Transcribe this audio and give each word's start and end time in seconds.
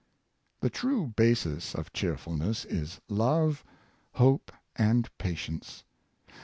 The 0.61 0.71
true 0.71 1.13
basis 1.15 1.75
of 1.75 1.93
cheerfulness 1.93 2.65
is 2.65 3.01
love, 3.07 3.63
hope, 4.13 4.51
and 4.75 5.07
pa 5.19 5.27
tience. 5.27 5.83